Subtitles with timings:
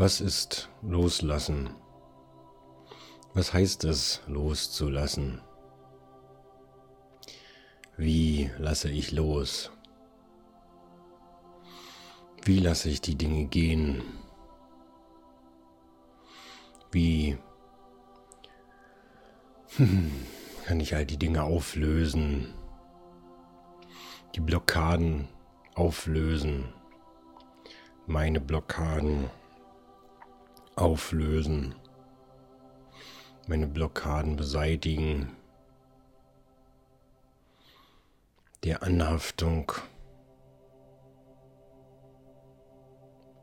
[0.00, 1.68] Was ist loslassen?
[3.34, 5.42] Was heißt es, loszulassen?
[7.98, 9.70] Wie lasse ich los?
[12.46, 14.02] Wie lasse ich die Dinge gehen?
[16.92, 17.36] Wie
[20.64, 22.54] kann ich all die Dinge auflösen?
[24.34, 25.28] Die Blockaden
[25.74, 26.72] auflösen?
[28.06, 29.28] Meine Blockaden
[30.76, 31.74] auflösen?
[33.46, 35.36] Meine Blockaden beseitigen?
[38.64, 39.72] Der Anhaftung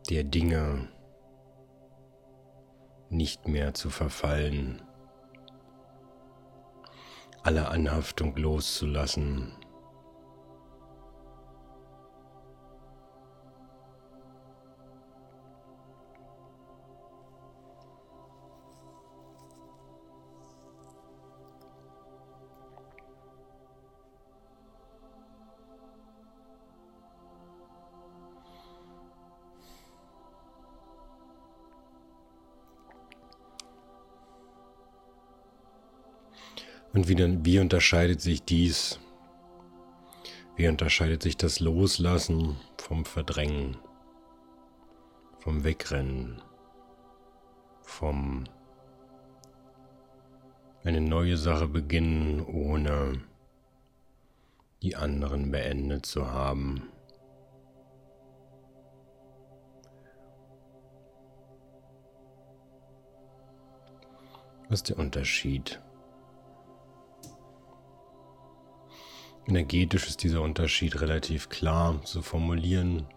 [0.10, 0.88] der Dinge
[3.10, 4.82] nicht mehr zu verfallen,
[7.44, 9.54] alle Anhaftung loszulassen.
[36.94, 39.00] Und wie, wie unterscheidet sich dies?
[40.56, 43.78] Wie unterscheidet sich das Loslassen vom Verdrängen,
[45.38, 46.42] vom Wegrennen,
[47.84, 48.46] vom
[50.84, 53.22] eine neue Sache beginnen, ohne
[54.82, 56.90] die anderen beendet zu haben?
[64.70, 65.80] Was ist der Unterschied?
[69.48, 73.08] Energetisch ist dieser Unterschied relativ klar zu formulieren.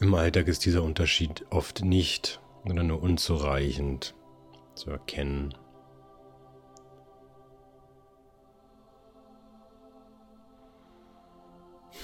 [0.00, 4.14] Im Alltag ist dieser Unterschied oft nicht oder nur unzureichend
[4.74, 5.54] zu erkennen.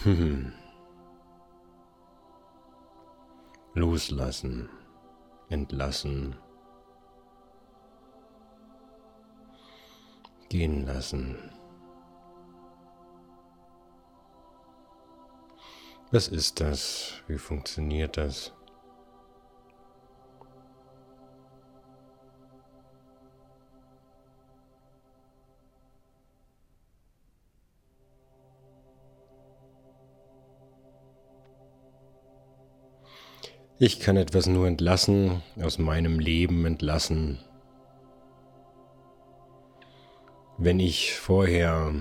[0.02, 0.52] Hm.
[3.72, 4.68] Loslassen,
[5.48, 6.36] entlassen,
[10.50, 11.53] gehen lassen.
[16.14, 17.14] Was ist das?
[17.26, 18.52] Wie funktioniert das?
[33.80, 37.40] Ich kann etwas nur entlassen, aus meinem Leben entlassen,
[40.58, 41.92] wenn ich vorher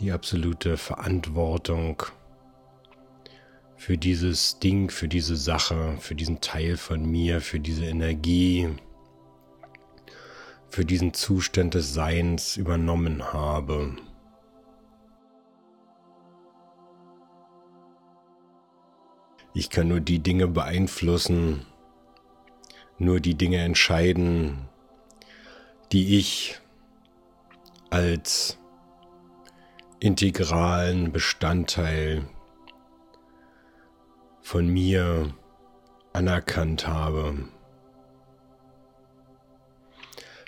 [0.00, 2.02] die absolute Verantwortung
[3.78, 8.68] für dieses Ding, für diese Sache, für diesen Teil von mir, für diese Energie,
[10.68, 13.96] für diesen Zustand des Seins übernommen habe.
[19.54, 21.64] Ich kann nur die Dinge beeinflussen,
[22.98, 24.68] nur die Dinge entscheiden,
[25.92, 26.60] die ich
[27.90, 28.58] als
[30.00, 32.24] integralen Bestandteil
[34.48, 35.34] von mir
[36.14, 37.50] anerkannt habe.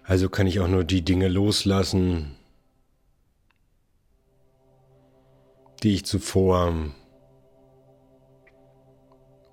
[0.04, 2.34] Also kann ich auch nur die Dinge loslassen,
[5.82, 6.94] die ich zuvor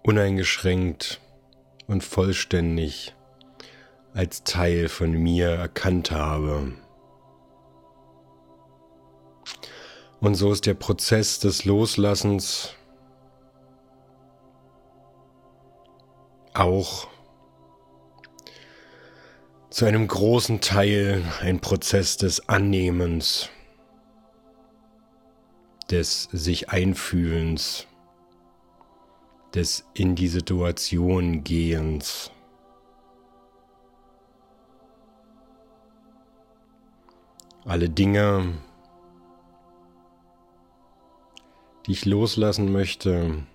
[0.03, 1.19] uneingeschränkt
[1.87, 3.13] und vollständig
[4.13, 6.71] als Teil von mir erkannt habe.
[10.21, 12.76] Und so ist der Prozess des Loslassens
[16.59, 17.07] auch
[19.69, 23.49] zu einem großen Teil ein Prozess des Annehmens,
[25.91, 27.85] des sich Einfühlens,
[29.53, 32.31] des in die Situation Gehens.
[37.65, 38.53] Alle Dinge,
[41.85, 43.45] die ich loslassen möchte,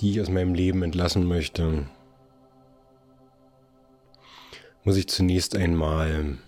[0.00, 1.86] die ich aus meinem Leben entlassen möchte,
[4.84, 6.38] muss ich zunächst einmal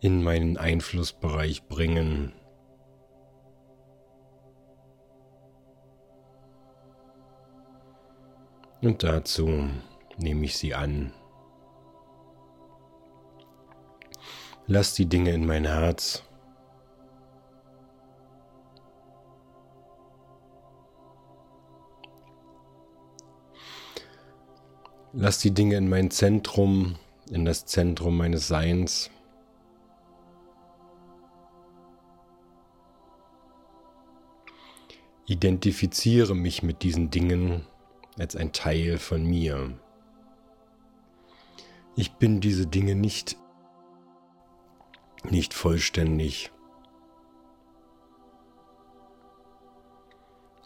[0.00, 2.32] in meinen Einflussbereich bringen.
[8.82, 9.68] Und dazu
[10.16, 11.12] nehme ich sie an.
[14.66, 16.25] Lass die Dinge in mein Herz.
[25.18, 26.96] Lass die Dinge in mein Zentrum,
[27.30, 29.10] in das Zentrum meines Seins.
[35.24, 37.66] Identifiziere mich mit diesen Dingen
[38.18, 39.72] als ein Teil von mir.
[41.94, 43.38] Ich bin diese Dinge nicht,
[45.24, 46.52] nicht vollständig.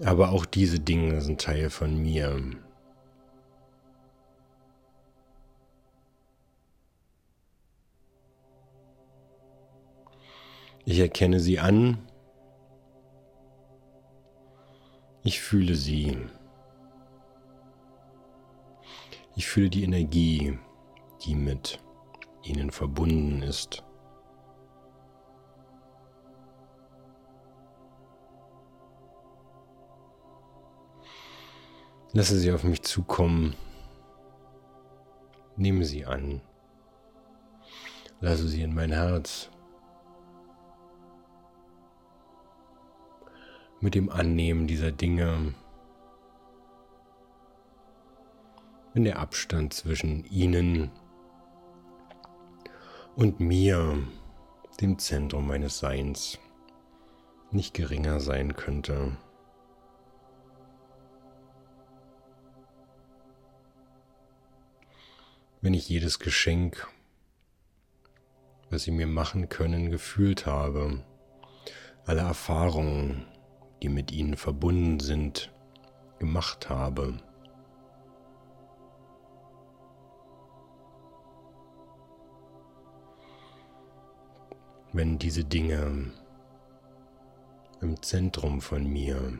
[0.02, 2.42] Aber auch diese Dinge sind Teil von mir.
[10.90, 11.98] Ich erkenne sie an.
[15.22, 16.18] Ich fühle sie.
[19.36, 20.58] Ich fühle die Energie
[21.24, 21.78] die mit
[22.42, 23.84] ihnen verbunden ist.
[32.14, 33.54] Lasse sie auf mich zukommen.
[35.56, 36.40] Nehme sie an.
[38.20, 39.50] Lasse sie in mein Herz.
[43.82, 45.54] Mit dem Annehmen dieser Dinge,
[48.92, 50.90] wenn der Abstand zwischen ihnen
[53.16, 53.98] und mir,
[54.80, 56.38] dem Zentrum meines Seins,
[57.50, 59.16] nicht geringer sein könnte.
[65.62, 66.86] Wenn ich jedes Geschenk,
[68.70, 71.02] was sie mir machen können, gefühlt habe,
[72.06, 73.26] alle Erfahrungen,
[73.82, 75.52] die mit ihnen verbunden sind,
[76.18, 77.18] gemacht habe.
[84.92, 86.12] wenn diese Dinge
[87.80, 89.38] im Zentrum von mir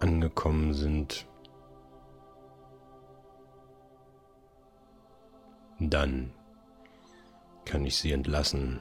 [0.00, 1.26] angekommen sind,
[5.80, 6.32] dann
[7.64, 8.80] kann ich sie entlassen.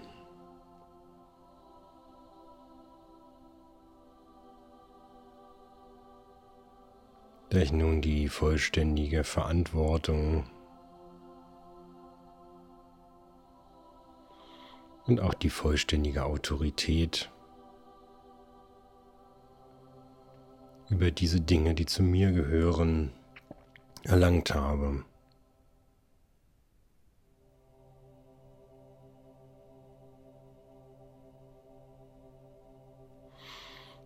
[7.50, 10.46] Da ich nun die vollständige Verantwortung
[15.06, 17.32] und auch die vollständige Autorität
[20.90, 23.12] über diese Dinge, die zu mir gehören,
[24.04, 25.04] erlangt habe.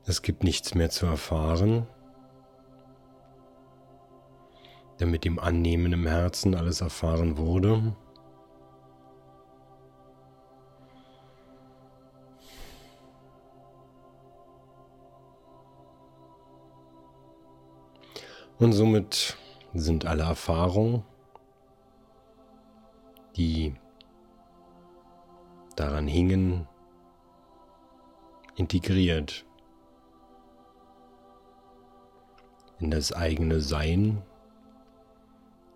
[0.06, 1.88] Es gibt nichts mehr zu erfahren,
[5.00, 7.96] denn mit dem Annehmen im Herzen alles erfahren wurde.
[18.58, 19.38] Und somit
[19.74, 21.04] sind alle Erfahrungen,
[23.38, 23.74] die
[25.78, 26.68] daran hingen,
[28.56, 29.46] integriert
[32.80, 34.22] in das eigene Sein,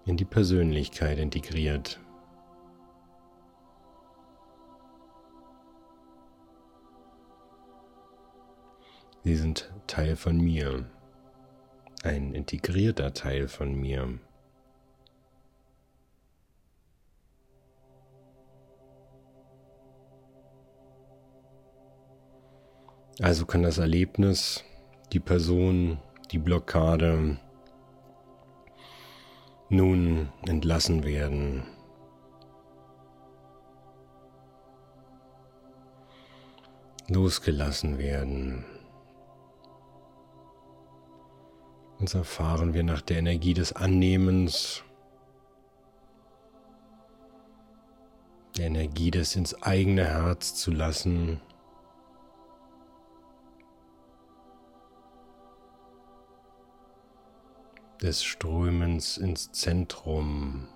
[0.06, 2.00] in die Persönlichkeit integriert.
[9.24, 10.86] Sie sind Teil von mir
[12.04, 14.20] ein integrierter Teil von mir.
[23.22, 24.64] Also kann das Erlebnis,
[25.14, 26.00] die Person,
[26.32, 27.38] die Blockade
[29.74, 31.64] nun entlassen werden.
[37.10, 38.64] Losgelassen werden.
[42.00, 44.84] Und so erfahren wir nach der Energie des Annehmens,
[48.58, 51.42] der Energie des ins eigene Herz zu lassen.
[58.04, 60.68] Des Strömens ins Zentrum.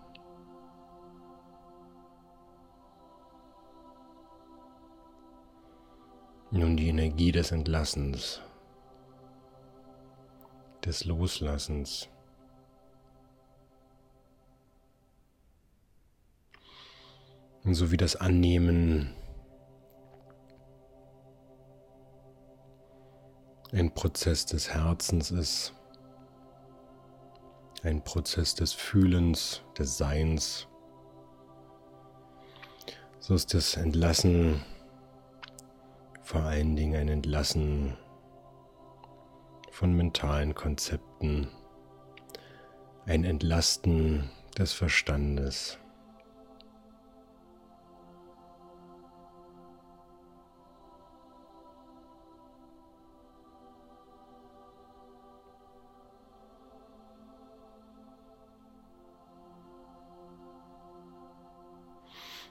[6.51, 8.41] Nun die Energie des Entlassens
[10.85, 12.07] des Loslassens.
[17.65, 19.13] So wie das Annehmen
[23.73, 25.76] ein Prozess des Herzens ist,
[27.83, 30.67] ein Prozess des Fühlens, des Seins,
[33.19, 34.61] so ist das Entlassen
[36.23, 37.97] vor allen Dingen ein Entlassen
[39.71, 41.49] von mentalen Konzepten,
[43.05, 45.77] ein Entlasten des Verstandes.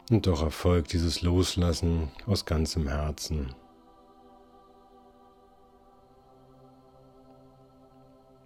[0.08, 3.52] Und doch erfolgt dieses Loslassen aus ganzem Herzen.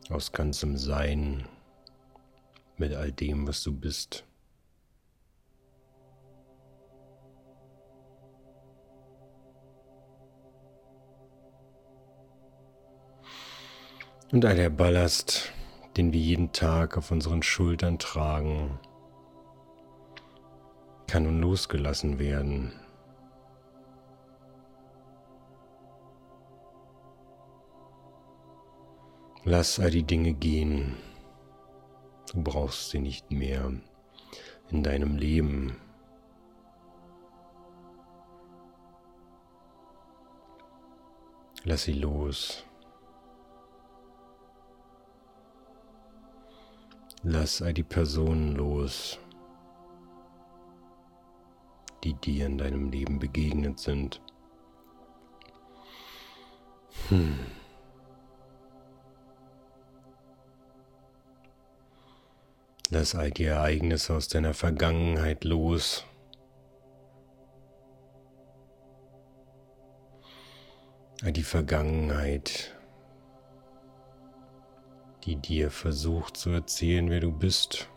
[0.08, 1.46] Aus ganzem Sein
[2.78, 4.24] mit all dem, was du bist.
[14.32, 15.52] Und all der Ballast,
[15.96, 18.78] den wir jeden Tag auf unseren Schultern tragen,
[21.10, 22.72] kann nun losgelassen werden.
[29.42, 30.96] Lass all die Dinge gehen.
[32.32, 33.72] Du brauchst sie nicht mehr
[34.68, 35.80] in deinem Leben.
[41.64, 42.64] Lass sie los.
[47.24, 49.18] Lass all die Personen los
[52.04, 54.20] die dir in deinem Leben begegnet sind.
[57.08, 57.38] Hm.
[62.92, 66.04] Lass all die Ereignisse aus deiner Vergangenheit los.
[71.22, 72.74] All die Vergangenheit,
[75.24, 77.88] die dir versucht zu erzählen, wer du bist.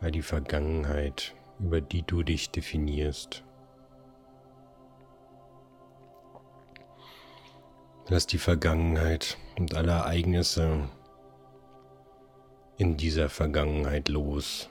[0.00, 3.44] All die Vergangenheit, über die du dich definierst.
[8.08, 10.88] Lass die Vergangenheit und alle Ereignisse
[12.78, 14.70] in dieser Vergangenheit los.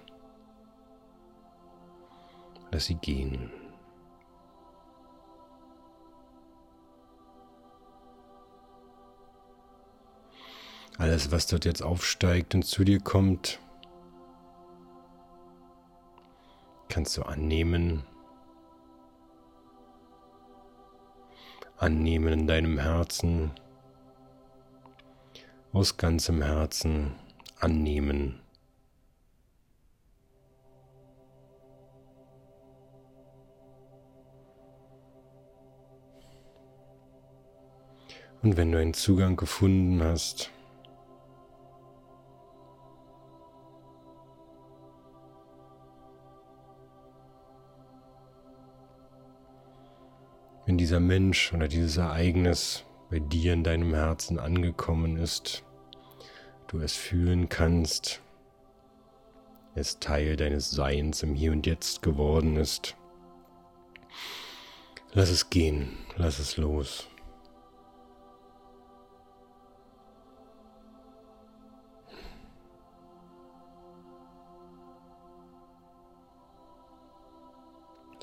[2.72, 3.52] Lass sie gehen.
[10.98, 13.60] Alles, was dort jetzt aufsteigt und zu dir kommt,
[16.98, 18.02] kannst du annehmen.
[21.78, 23.52] Annehmen in deinem Herzen,
[25.74, 27.14] aus ganzem Herzen
[27.60, 28.40] annehmen.
[38.42, 40.50] Und wenn du einen Zugang gefunden hast,
[50.68, 55.64] wenn dieser Mensch oder dieses Ereignis bei dir in deinem Herzen angekommen ist,
[56.68, 58.22] du es fühlen kannst,
[59.76, 62.98] es Teil deines Seins im Hier und Jetzt geworden ist.
[65.14, 67.08] Lass es gehen, lass es los.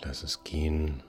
[0.03, 1.03] Lass es gehen.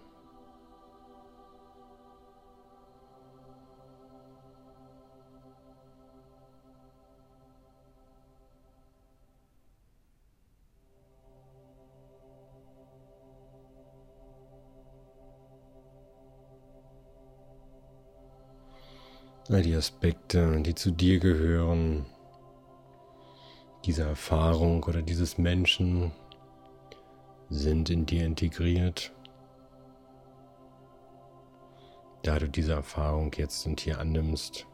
[19.50, 22.06] All die Aspekte, die zu dir gehören,
[23.86, 26.12] diese Erfahrung oder dieses Menschen
[27.50, 29.14] sind in dir integriert.
[32.24, 34.66] Da du diese Erfahrung jetzt und hier annimmst,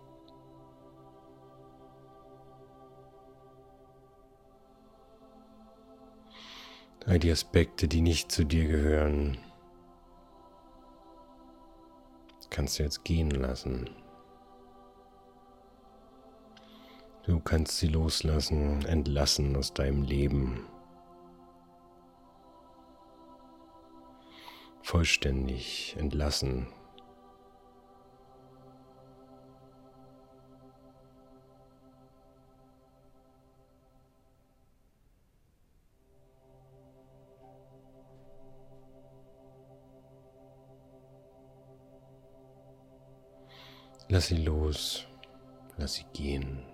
[7.05, 9.37] all die Aspekte, die nicht zu dir gehören,
[12.49, 13.89] kannst du jetzt gehen lassen.
[17.31, 20.67] Du kannst sie loslassen, entlassen aus deinem Leben.
[24.81, 26.67] Vollständig entlassen.
[44.09, 45.07] Lass sie los,
[45.77, 46.70] lass sie gehen.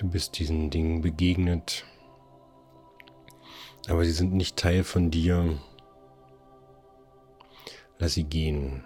[0.00, 1.84] Du bist diesen Dingen begegnet,
[3.86, 5.58] aber sie sind nicht Teil von dir.
[7.98, 8.82] Lass sie gehen.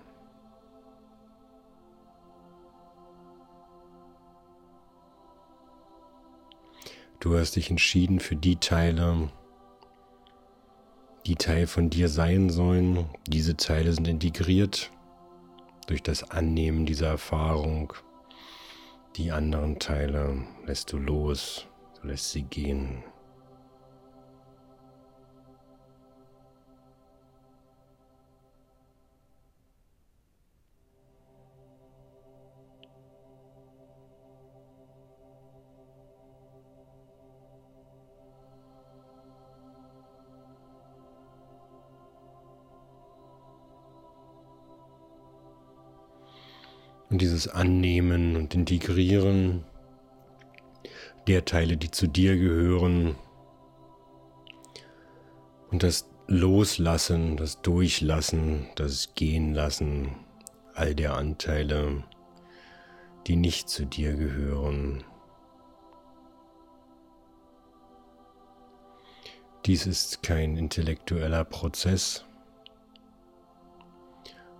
[7.20, 9.30] Du hast dich entschieden für die Teile,
[11.26, 13.08] die Teil von dir sein sollen.
[13.28, 14.90] Diese Teile sind integriert
[15.86, 17.92] durch das Annehmen dieser Erfahrung.
[19.16, 21.68] Die anderen Teile lässt du los,
[22.00, 23.04] du lässt sie gehen.
[47.14, 49.62] Und dieses Annehmen und Integrieren
[51.28, 53.14] der Teile, die zu dir gehören.
[55.70, 60.16] Und das Loslassen, das Durchlassen, das Gehen lassen
[60.74, 62.02] all der Anteile,
[63.28, 65.04] die nicht zu dir gehören.
[69.66, 72.24] Dies ist kein intellektueller Prozess.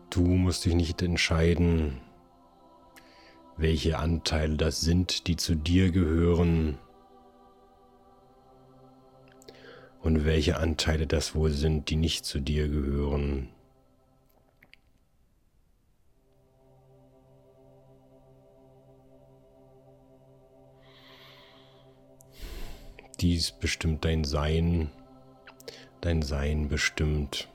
[0.08, 2.00] Du musst dich nicht entscheiden,
[3.56, 6.78] welche Anteile das sind, die zu dir gehören
[10.00, 13.48] und welche Anteile das wohl sind, die nicht zu dir gehören.
[23.20, 24.90] Dies bestimmt dein Sein,
[26.00, 27.48] dein Sein bestimmt,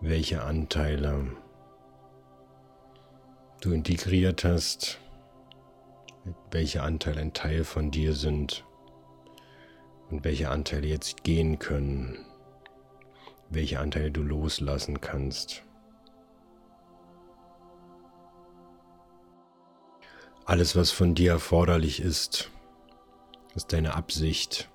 [0.00, 1.36] welche Anteile
[3.64, 4.98] du integriert hast,
[6.50, 8.64] welche Anteile ein Teil von dir sind
[10.10, 12.18] und welche Anteile jetzt gehen können,
[13.48, 15.62] welche Anteile du loslassen kannst.
[20.44, 22.50] Alles, was von dir erforderlich ist,
[23.54, 24.68] ist deine Absicht,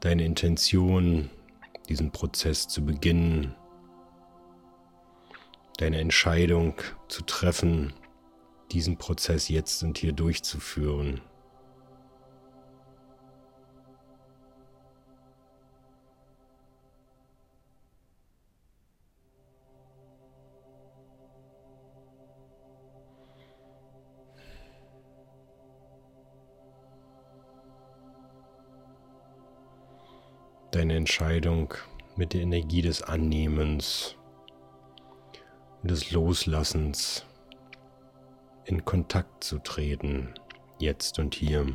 [0.00, 1.30] deine Intention,
[1.88, 3.54] diesen Prozess zu beginnen
[5.80, 6.74] deine Entscheidung
[7.08, 7.94] zu treffen,
[8.70, 11.22] diesen Prozess jetzt und hier durchzuführen.
[30.72, 31.74] Deine Entscheidung
[32.16, 34.16] mit der Energie des Annehmens
[35.82, 37.24] des Loslassens
[38.64, 40.34] in Kontakt zu treten,
[40.78, 41.66] jetzt und hier.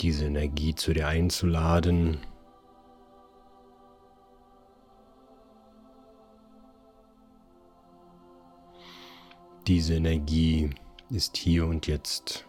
[0.00, 2.18] Diese Energie zu dir einzuladen.
[9.66, 10.70] Diese Energie
[11.10, 12.44] ist hier und jetzt.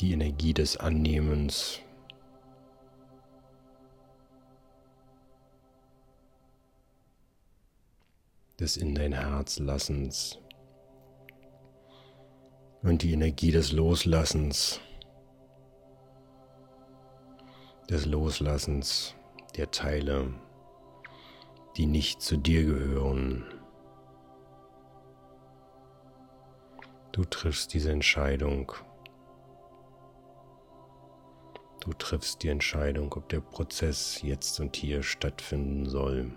[0.00, 1.80] Die Energie des Annehmens.
[8.62, 10.38] des in dein Herz lassens
[12.82, 14.80] und die Energie des Loslassens,
[17.90, 19.16] des Loslassens
[19.56, 20.32] der Teile,
[21.76, 23.61] die nicht zu dir gehören.
[27.12, 28.72] Du triffst diese Entscheidung.
[31.80, 36.32] Du triffst die Entscheidung, ob der Prozess jetzt und hier stattfinden soll.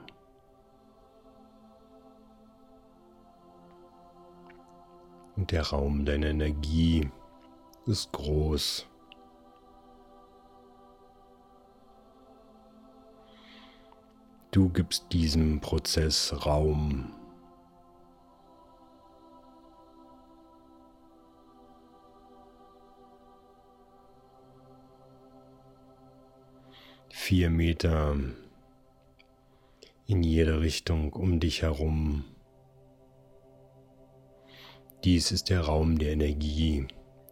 [5.38, 7.10] Und der Raum deiner Energie
[7.86, 8.86] ist groß.
[14.52, 17.15] Du gibst diesem Prozess Raum.
[27.26, 28.16] Vier Meter
[30.06, 32.24] in jede Richtung um dich herum.
[35.04, 36.86] Dies ist der Raum der Energie,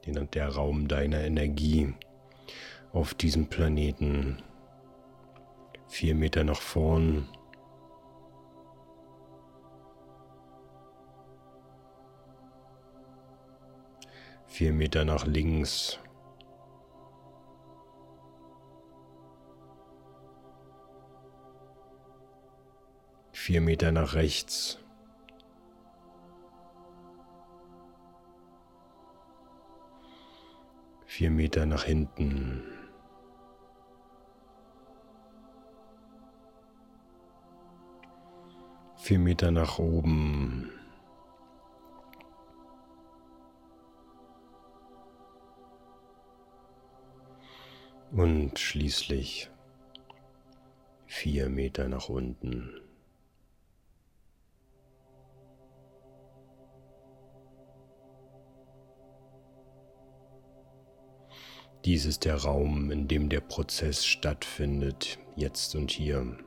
[0.08, 1.94] der Raum deiner Energie
[2.92, 4.42] auf diesem Planeten.
[5.88, 7.28] Vier Meter nach vorn.
[14.48, 16.00] Vier Meter nach links.
[23.46, 24.80] Vier Meter nach rechts.
[31.06, 32.64] Vier Meter nach hinten.
[38.96, 40.72] Vier Meter nach oben.
[48.14, 49.52] Und schließlich
[51.08, 52.83] vier Meter nach unten.
[61.86, 66.38] Dies ist der Raum, in dem der Prozess stattfindet, jetzt und hier.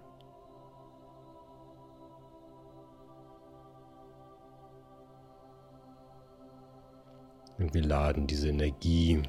[7.59, 9.23] Und wir laden diese Energie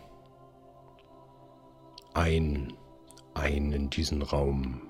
[2.14, 2.74] ein,
[3.34, 4.90] ein in diesen Raum.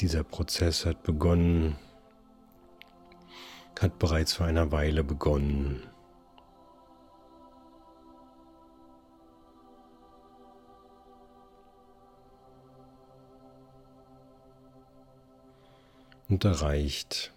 [0.00, 1.76] Dieser Prozess hat begonnen,
[3.78, 5.82] hat bereits vor einer Weile begonnen.
[16.28, 17.32] und erreicht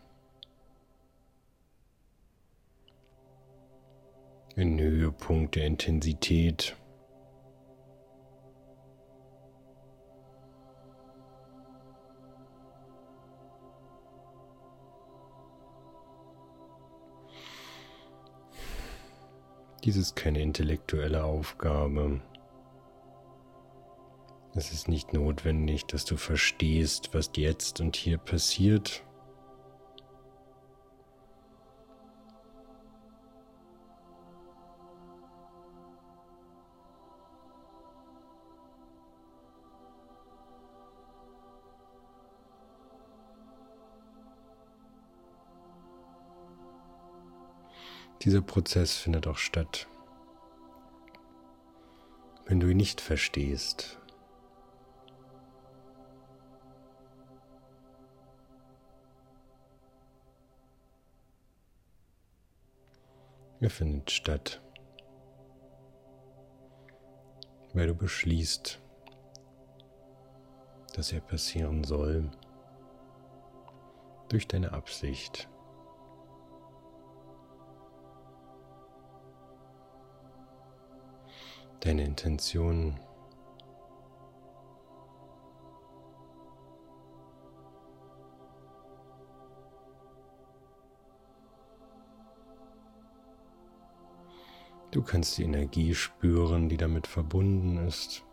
[4.55, 6.75] einen Höhepunkt der Intensität.
[19.83, 22.21] Dies ist keine intellektuelle Aufgabe.
[24.55, 29.03] Es ist nicht notwendig, dass du verstehst, was jetzt und hier passiert.
[48.23, 49.85] Dieser Prozess findet auch statt,
[52.45, 53.99] wenn du ihn nicht verstehst.
[63.59, 64.61] Er findet statt,
[67.73, 68.79] weil du beschließt,
[70.95, 72.31] dass er passieren soll
[74.29, 75.49] durch deine Absicht.
[81.83, 82.97] Deine Intention
[94.91, 98.23] Du kannst die Energie spüren, die damit verbunden ist.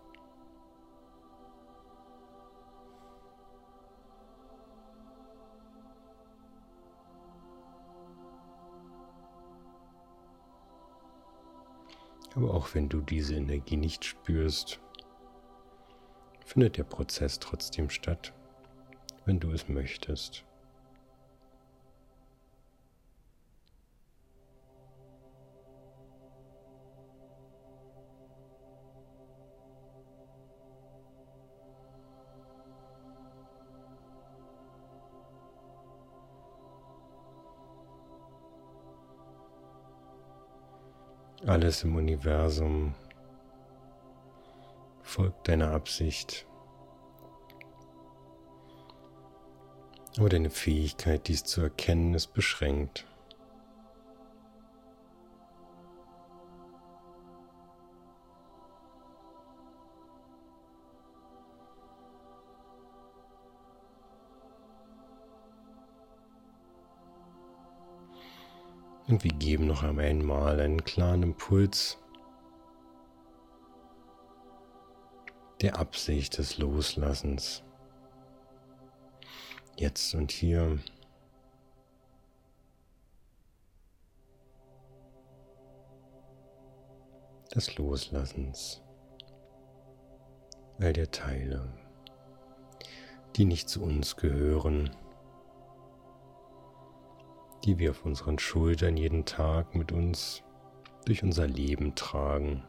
[12.34, 14.80] Aber auch wenn du diese Energie nicht spürst,
[16.44, 18.32] findet der Prozess trotzdem statt,
[19.24, 20.44] wenn du es möchtest.
[41.60, 42.94] Alles im Universum
[45.02, 46.46] folgt deiner Absicht.
[50.16, 53.04] Aber deine Fähigkeit, dies zu erkennen, ist beschränkt.
[69.10, 71.98] Und wir geben noch einmal einen klaren Impuls
[75.60, 77.64] der Absicht des Loslassens.
[79.76, 80.78] Jetzt und hier.
[87.52, 88.80] Des Loslassens
[90.78, 91.68] all der Teile,
[93.34, 94.90] die nicht zu uns gehören
[97.64, 100.42] die wir auf unseren Schultern jeden Tag mit uns
[101.04, 102.62] durch unser Leben tragen.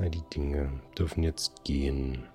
[0.00, 2.28] All die Dinge dürfen jetzt gehen.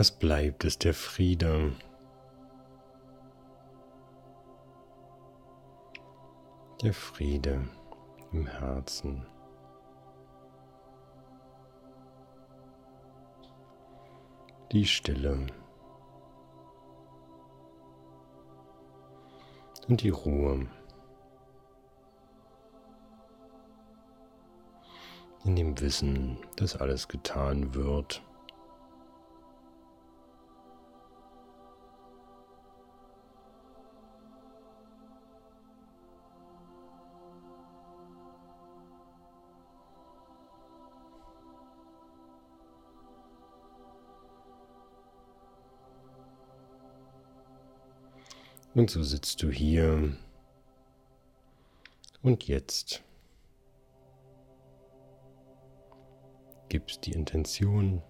[0.00, 1.72] Was bleibt, ist der Friede.
[6.80, 7.68] Der Friede
[8.32, 9.26] im Herzen.
[14.72, 15.48] Die Stille.
[19.86, 20.66] Und die Ruhe.
[25.44, 28.22] In dem Wissen, dass alles getan wird.
[48.74, 50.16] Und so sitzt du hier
[52.22, 53.02] und jetzt
[56.68, 58.00] gibst die Intention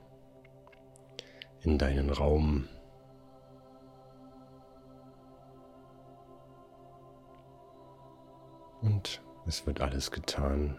[1.63, 2.69] in deinen Raum.
[8.83, 10.79] Und es wird alles getan.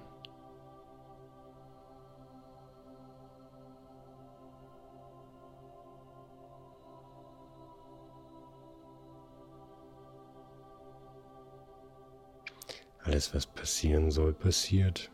[13.22, 15.12] Alles, was passieren soll, passiert.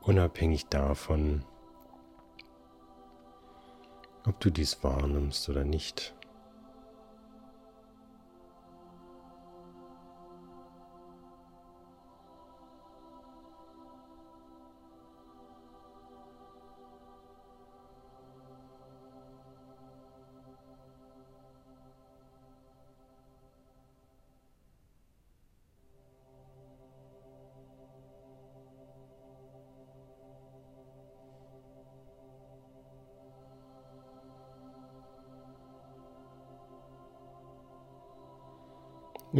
[0.00, 1.44] Unabhängig davon,
[4.26, 6.16] ob du dies wahrnimmst oder nicht.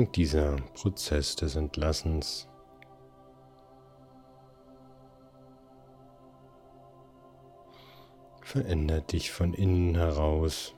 [0.00, 2.48] Und dieser Prozess des Entlassens
[8.40, 10.74] verändert dich von innen heraus.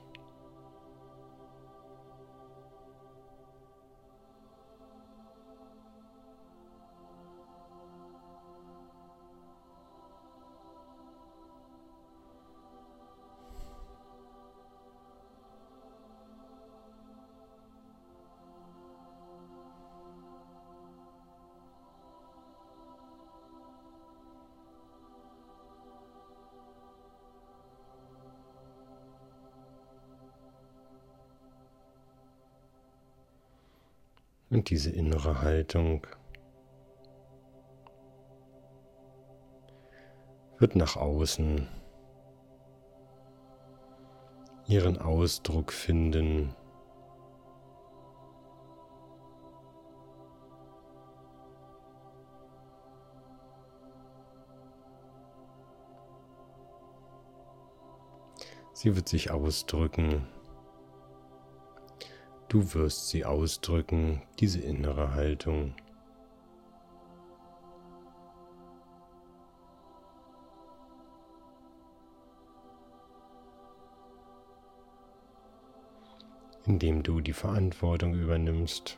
[34.53, 36.05] Und diese innere Haltung
[40.59, 41.67] wird nach außen
[44.67, 46.55] ihren Ausdruck finden.
[58.73, 60.27] Sie wird sich ausdrücken
[62.53, 65.73] Du wirst sie ausdrücken, diese innere Haltung.
[76.65, 78.97] indem du die Verantwortung übernimmst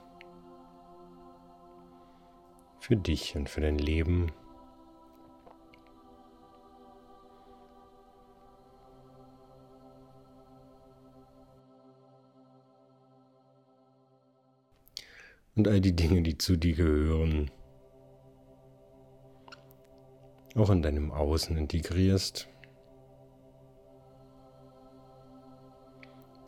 [2.80, 4.32] für dich und für dein Leben.
[15.56, 17.50] Und all die Dinge, die zu dir gehören,
[20.56, 22.50] auch in deinem Außen integrierst,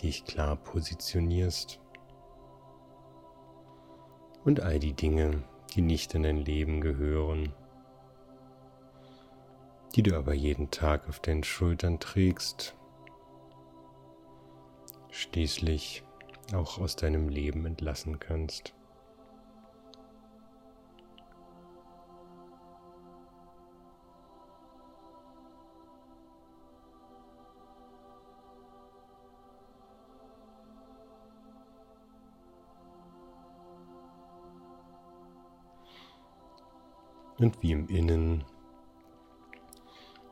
[0.01, 1.79] dich klar positionierst
[4.43, 5.43] und all die Dinge,
[5.73, 7.53] die nicht in dein Leben gehören,
[9.95, 12.75] die du aber jeden Tag auf deinen Schultern trägst,
[15.09, 16.03] schließlich
[16.53, 18.76] auch aus deinem Leben entlassen kannst.
[37.39, 38.43] Und wie im Innen.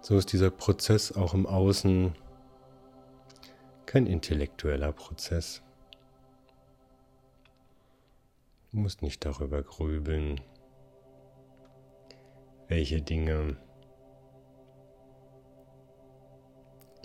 [0.01, 2.15] So ist dieser Prozess auch im Außen
[3.85, 5.61] kein intellektueller Prozess.
[8.71, 10.41] Du musst nicht darüber grübeln,
[12.67, 13.57] welche Dinge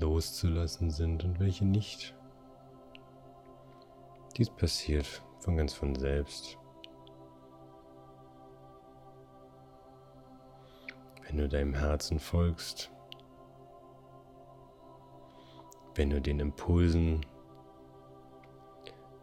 [0.01, 2.15] loszulassen sind und welche nicht.
[4.37, 6.60] Dies passiert von ganz von selbst.
[11.31, 12.91] Wenn du deinem Herzen folgst,
[15.95, 17.25] wenn du den Impulsen,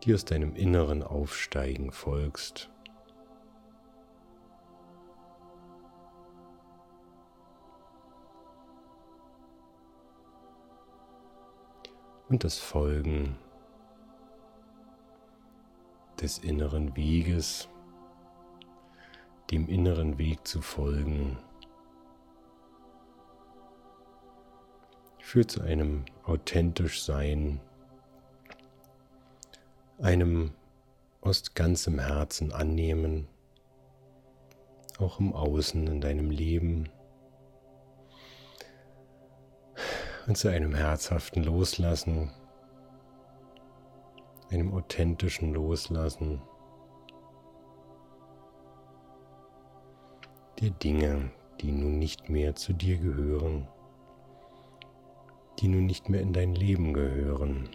[0.04, 2.70] die aus deinem Inneren aufsteigen, folgst.
[12.30, 13.38] Und das Folgen
[16.22, 17.68] des inneren Weges,
[19.52, 21.38] dem inneren Weg zu folgen,
[25.28, 27.60] führt zu einem authentisch Sein,
[30.00, 30.54] einem
[31.20, 33.28] aus ganzem Herzen annehmen,
[35.00, 36.88] auch im Außen in deinem Leben
[40.28, 42.32] und zu einem herzhaften Loslassen,
[44.50, 46.42] einem authentischen Loslassen
[50.62, 53.68] der Dinge, die nun nicht mehr zu dir gehören
[55.60, 57.70] die nun nicht mehr in dein Leben gehören.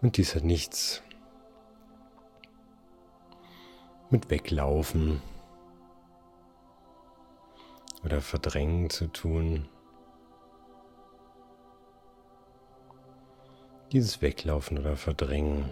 [0.00, 1.02] Und dies hat nichts
[4.10, 5.20] mit Weglaufen
[8.04, 9.68] oder Verdrängen zu tun.
[13.92, 15.70] Dieses Weglaufen oder Verdrängen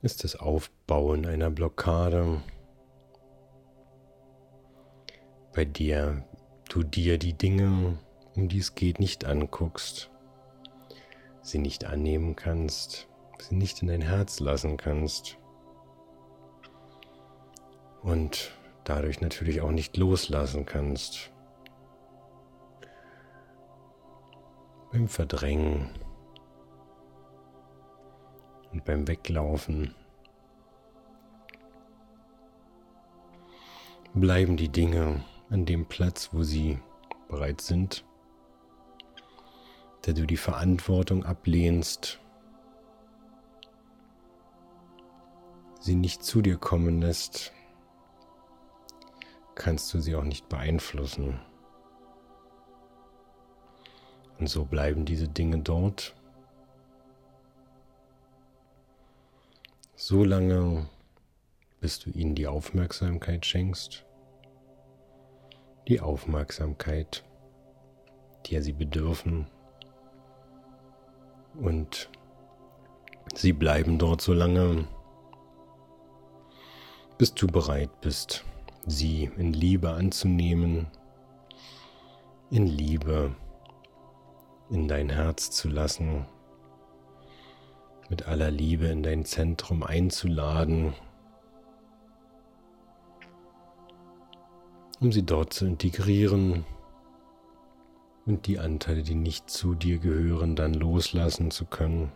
[0.00, 2.40] ist das Aufbauen einer Blockade,
[5.54, 6.24] bei der
[6.70, 7.98] du dir die Dinge,
[8.36, 10.10] um die es geht, nicht anguckst,
[11.42, 13.06] sie nicht annehmen kannst,
[13.38, 15.36] sie nicht in dein Herz lassen kannst
[18.02, 18.52] und
[18.84, 21.32] dadurch natürlich auch nicht loslassen kannst.
[24.90, 25.90] Beim Verdrängen
[28.72, 29.94] und beim Weglaufen
[34.14, 36.78] bleiben die Dinge an dem Platz, wo sie
[37.28, 38.04] bereits sind,
[40.02, 42.20] da du die Verantwortung ablehnst,
[45.80, 47.52] sie nicht zu dir kommen lässt,
[49.54, 51.40] kannst du sie auch nicht beeinflussen.
[54.38, 56.14] Und so bleiben diese Dinge dort,
[59.96, 60.88] so lange,
[61.80, 64.04] bis du ihnen die Aufmerksamkeit schenkst,
[65.88, 67.24] die Aufmerksamkeit,
[68.46, 69.48] die sie bedürfen.
[71.60, 72.08] Und
[73.34, 74.86] sie bleiben dort so lange,
[77.18, 78.44] bis du bereit bist,
[78.86, 80.86] sie in Liebe anzunehmen,
[82.50, 83.34] in Liebe
[84.70, 86.26] in dein Herz zu lassen,
[88.08, 90.94] mit aller Liebe in dein Zentrum einzuladen,
[95.00, 96.64] um sie dort zu integrieren
[98.26, 102.12] und die Anteile, die nicht zu dir gehören, dann loslassen zu können.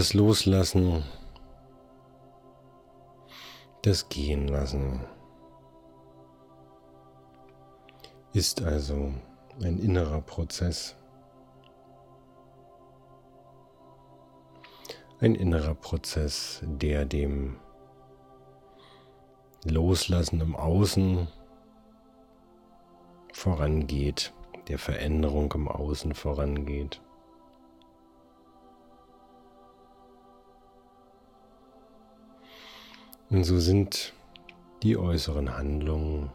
[0.00, 1.04] Das Loslassen,
[3.82, 5.04] das Gehen lassen
[8.32, 9.12] ist also
[9.62, 10.96] ein innerer Prozess.
[15.20, 17.58] Ein innerer Prozess, der dem
[19.64, 21.28] Loslassen im Außen
[23.34, 24.32] vorangeht,
[24.68, 27.02] der Veränderung im Außen vorangeht.
[33.30, 34.12] Und so sind
[34.82, 36.32] die äußeren Handlungen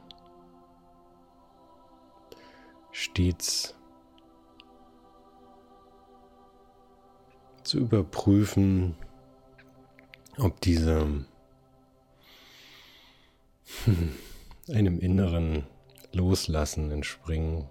[2.91, 3.75] stets
[7.63, 8.95] zu überprüfen,
[10.37, 11.25] ob diese
[14.69, 15.65] einem inneren
[16.13, 17.67] Loslassen entspringen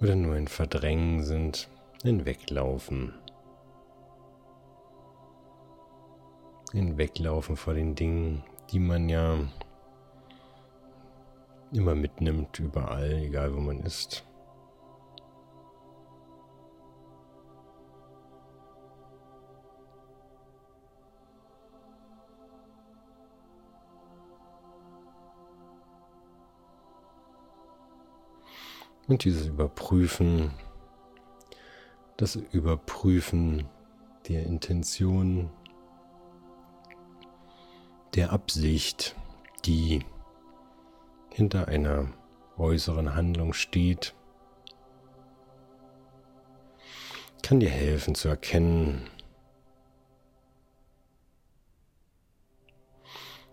[0.00, 1.68] oder nur ein Verdrängen sind,
[2.04, 3.19] ein Weglaufen.
[6.72, 9.38] Ein Weglaufen vor den Dingen, die man ja
[11.72, 14.24] immer mitnimmt, überall, egal wo man ist.
[29.08, 30.52] Und dieses Überprüfen,
[32.16, 33.66] das Überprüfen
[34.28, 35.50] der Intention,
[38.14, 39.14] der Absicht,
[39.64, 40.04] die
[41.32, 42.12] hinter einer
[42.58, 44.14] äußeren Handlung steht,
[47.42, 49.08] kann dir helfen zu erkennen,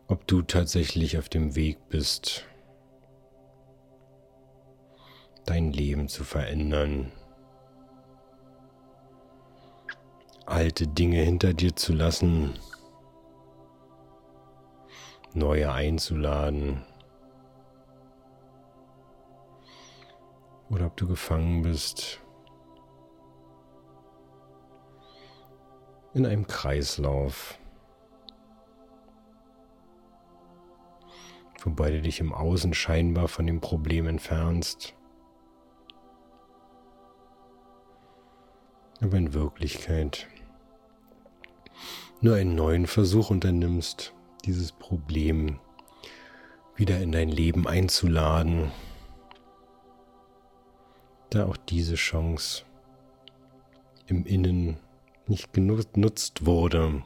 [0.07, 2.45] ob du tatsächlich auf dem Weg bist,
[5.45, 7.11] dein Leben zu verändern,
[10.45, 12.53] alte Dinge hinter dir zu lassen,
[15.37, 16.83] neue einzuladen,
[20.69, 22.21] oder ob du gefangen bist.
[26.13, 27.59] In einem Kreislauf,
[31.63, 34.97] wobei du dich im Außen scheinbar von dem Problem entfernst.
[39.01, 40.27] aber in Wirklichkeit
[42.21, 44.13] nur einen neuen Versuch unternimmst,
[44.47, 45.59] dieses Problem
[46.75, 48.71] wieder in dein Leben einzuladen,
[51.29, 52.63] da auch diese Chance
[54.07, 54.77] im Innen
[55.27, 57.03] nicht genutzt wurde,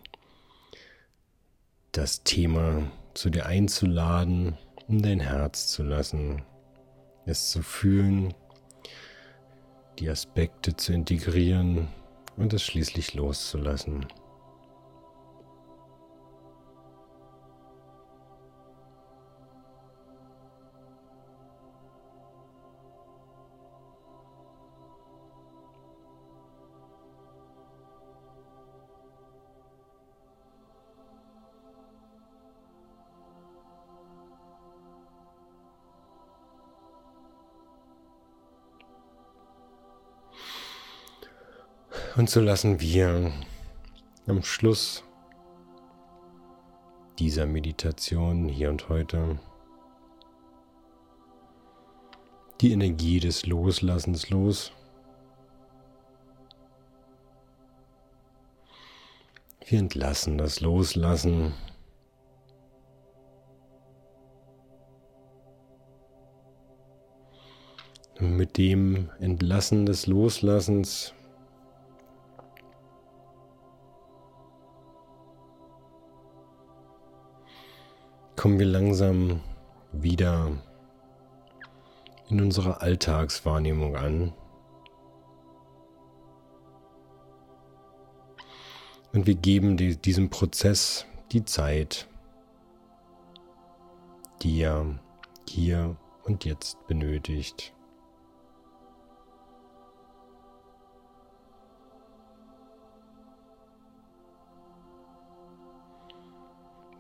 [1.92, 6.44] das Thema zu dir einzuladen, um dein Herz zu lassen,
[7.26, 8.34] es zu fühlen
[10.02, 11.88] die Aspekte zu integrieren
[12.36, 14.08] und es schließlich loszulassen.
[42.22, 43.32] Und so lassen wir
[44.28, 45.04] am Schluss
[47.18, 49.40] dieser Meditation hier und heute
[52.62, 54.72] die Energie des Loslassens los.
[59.66, 61.56] Wir entlassen das Loslassen.
[68.20, 71.16] Und mit dem Entlassen des Loslassens
[78.42, 79.40] kommen wir langsam
[79.92, 80.50] wieder
[82.28, 84.34] in unserer Alltagswahrnehmung an.
[89.14, 92.08] Und wir geben diesem Prozess die Zeit,
[94.42, 94.88] die er
[95.48, 97.76] hier und jetzt benötigt.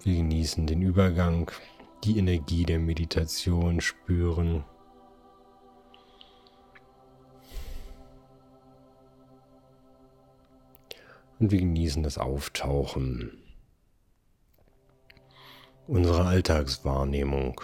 [0.03, 1.51] Wir genießen den Übergang,
[2.03, 4.63] die Energie der Meditation spüren.
[11.39, 13.37] Und wir genießen das Auftauchen
[15.87, 17.61] unserer Alltagswahrnehmung.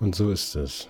[0.00, 0.88] Und so ist es.